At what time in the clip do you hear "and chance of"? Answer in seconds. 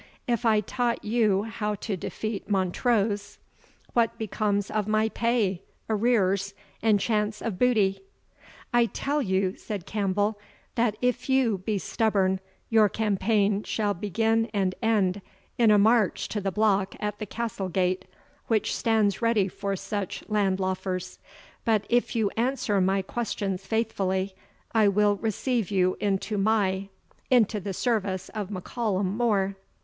6.81-7.59